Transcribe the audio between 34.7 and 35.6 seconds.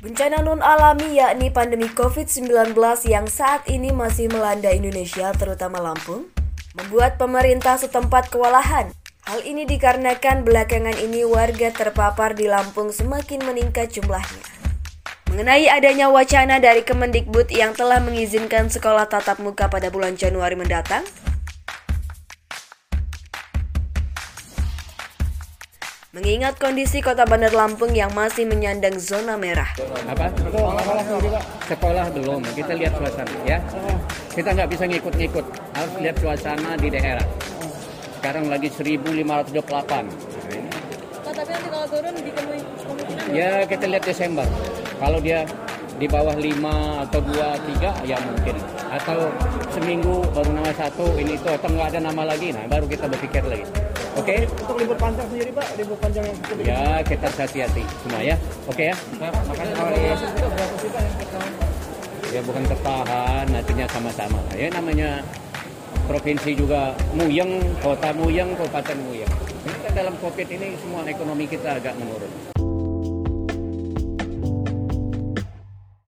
bisa ngikut-ngikut.